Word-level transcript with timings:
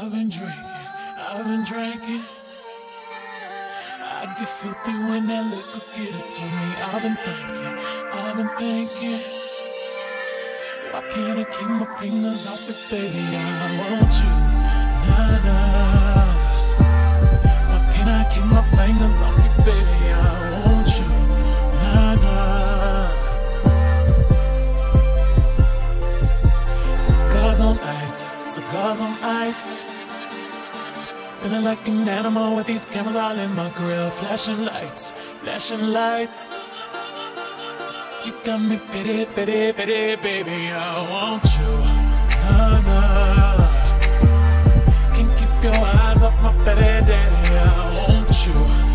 I've 0.00 0.12
been 0.12 0.28
drinking, 0.28 0.62
I've 1.18 1.44
been 1.44 1.64
drinking. 1.64 2.22
I 4.00 4.32
get 4.38 4.48
filthy 4.48 4.92
when 4.92 5.26
that 5.26 5.44
liquor 5.50 5.82
get 5.96 6.14
it 6.14 6.30
to 6.30 6.42
me. 6.42 6.66
I've 6.86 7.02
been 7.02 7.16
thinking, 7.16 7.78
I've 8.12 8.36
been 8.36 8.48
thinking. 8.56 9.20
Why 10.92 11.00
can't 11.10 11.40
I 11.40 11.44
keep 11.50 11.68
my 11.68 11.96
fingers 11.96 12.46
off 12.46 12.70
it, 12.70 12.76
baby? 12.88 13.18
I 13.18 13.76
want 13.76 14.14
you, 14.22 14.30
nah 15.08 15.34
nah. 15.42 16.30
Why 17.68 17.78
can't 17.92 18.08
I 18.08 18.22
keep 18.32 18.44
my 18.44 18.62
fingers 18.76 19.20
off 19.20 19.34
it, 19.36 19.54
baby? 19.64 20.12
I 20.14 20.62
want 20.64 20.88
you, 20.96 21.10
nah 21.82 22.14
nah. 22.22 23.10
Cigars 27.00 27.60
on 27.60 27.78
ice, 27.80 28.28
cigars 28.46 29.00
on 29.00 29.12
ice. 29.24 29.87
Feeling 31.48 31.64
like 31.64 31.88
an 31.88 32.06
animal 32.06 32.56
with 32.56 32.66
these 32.66 32.84
cameras 32.84 33.16
all 33.16 33.38
in 33.38 33.54
my 33.54 33.70
grill. 33.70 34.10
Flashing 34.10 34.66
lights, 34.66 35.12
flashing 35.40 35.94
lights. 35.94 36.78
You 38.26 38.34
got 38.44 38.60
me 38.60 38.78
pity, 38.92 39.24
pity, 39.34 39.72
pity, 39.72 40.16
baby. 40.16 40.70
I 40.70 41.10
want 41.10 41.44
you. 41.56 41.72
Nah, 42.42 42.80
nah. 42.88 43.56
Can't 45.14 45.32
keep 45.38 45.64
your 45.64 45.72
eyes 45.72 46.22
off 46.22 46.36
my 46.42 46.52
pity, 46.66 47.06
daddy. 47.08 47.54
I 47.56 48.08
want 48.10 48.46
you. 48.46 48.87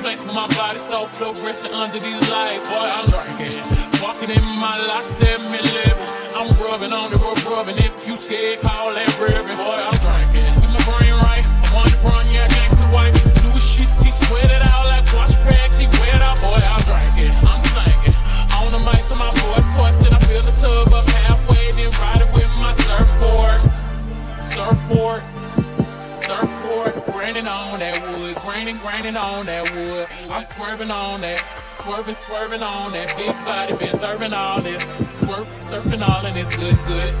Complaints 0.00 0.24
with 0.24 0.34
my 0.34 0.48
body, 0.56 0.78
so 0.78 1.04
flow 1.12 1.34
resting 1.44 1.74
under 1.74 2.00
these 2.00 2.30
lights. 2.30 2.64
Boy, 2.72 2.88
I'm 2.88 3.04
drinking, 3.12 3.52
walking 4.00 4.30
in 4.30 4.44
my 4.56 4.80
life, 4.88 5.04
living. 5.20 5.92
I'm 6.32 6.48
rubbing 6.56 6.94
on 6.94 7.12
the 7.12 7.18
road, 7.20 7.36
rubbing. 7.44 7.76
If 7.76 8.08
you 8.08 8.16
scared, 8.16 8.60
call 8.62 8.94
that 8.94 9.12
ribbon. 9.20 9.44
Boy, 9.44 9.76
I'm 9.76 9.99
swerving 30.54 30.90
on 30.90 31.20
that, 31.20 31.44
swerving, 31.72 32.14
swerving 32.14 32.62
on 32.62 32.92
that 32.92 33.14
big 33.16 33.34
body, 33.44 33.74
been 33.74 33.96
serving 33.96 34.32
all 34.32 34.60
this, 34.60 34.82
swerve, 35.14 35.46
surfing 35.60 36.06
all 36.06 36.24
and 36.26 36.36
it's 36.36 36.56
good, 36.56 36.78
good. 36.86 37.14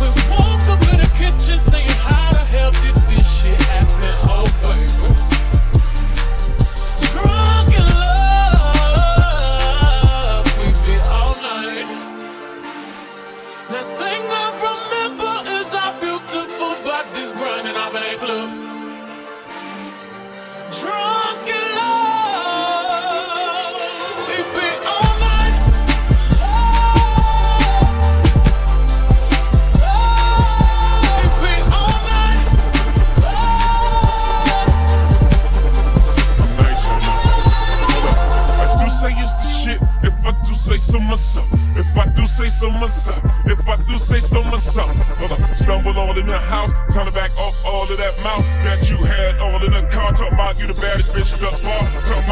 we 0.00 0.08
woke 0.30 0.66
up 0.68 0.82
in 0.92 0.98
the 1.00 1.10
kitchen 1.16 1.58
saying, 1.70 1.96
How 2.02 2.32
the 2.32 2.44
hell 2.52 2.70
did 2.72 2.94
this 3.08 3.42
shit 3.42 3.60
happen? 3.62 4.14
Oh, 4.30 4.53
say 40.78 40.92
so 40.92 41.00
myself. 41.00 41.46
If 41.76 41.96
I 41.96 42.06
do 42.06 42.26
say 42.26 42.48
so 42.48 42.70
myself. 42.70 43.22
If 43.46 43.68
I 43.68 43.76
do 43.86 43.96
say 43.96 44.20
so 44.20 44.42
myself. 44.44 44.90
Hold 45.18 45.32
up. 45.32 45.56
Stumble 45.56 45.96
all 45.96 46.18
in 46.18 46.26
the 46.26 46.38
house. 46.38 46.72
Turn 46.92 47.06
it 47.06 47.14
back 47.14 47.30
off 47.38 47.54
all 47.64 47.90
of 47.90 47.96
that 47.98 48.18
mouth 48.22 48.44
that 48.64 48.90
you 48.90 48.96
had 48.96 49.38
all 49.38 49.62
in 49.62 49.70
the 49.70 49.86
car. 49.90 50.12
Talking 50.12 50.34
about 50.34 50.58
you 50.60 50.66
the 50.66 50.74
baddest 50.74 51.10
bitch 51.10 51.38
thus 51.40 51.60
far. 51.60 51.80
Talking 52.02 52.23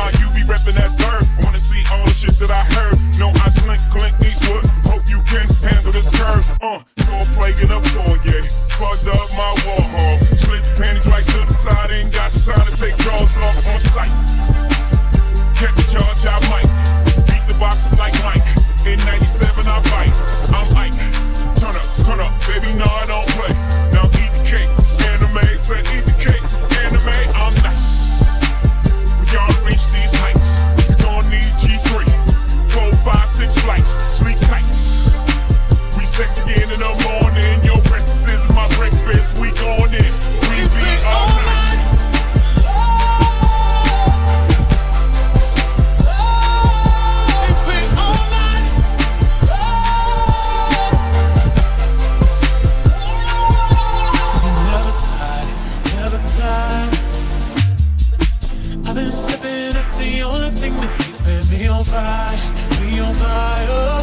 sipping, 59.52 59.76
it's 59.76 59.96
the 59.96 60.22
only 60.22 60.50
thing 60.50 60.75
that's 60.75 60.96
keeping 60.99 61.60
me 61.60 61.69
on 61.69 61.84
fire, 61.84 62.38
me 62.81 63.00
on 63.00 63.14
fire. 63.14 64.00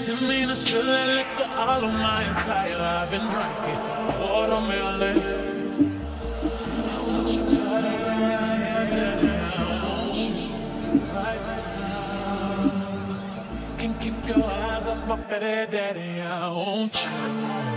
Tell 0.00 0.20
me 0.28 0.46
to 0.46 0.56
spill 0.56 0.86
that 0.86 1.08
liquor 1.16 1.48
all 1.56 1.84
on 1.84 1.92
my 1.94 2.22
attire. 2.22 2.76
I've 2.78 3.10
been 3.10 3.28
drinking 3.30 3.80
watermelon. 4.20 5.18
I 7.56 7.78
daddy, 8.90 9.28
I 9.28 9.62
want 9.72 10.16
you 10.16 10.34
right 11.14 11.42
now. 11.80 12.72
Can 13.78 13.92
keep 13.98 14.18
your 14.28 14.44
eyes 14.44 14.86
off 14.86 15.08
my 15.08 15.16
daddy, 15.38 16.20
I 16.20 16.48
want 16.48 16.94
you. 17.04 17.74